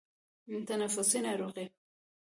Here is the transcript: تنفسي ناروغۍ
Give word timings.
تنفسي 0.67 1.21
ناروغۍ 1.25 1.67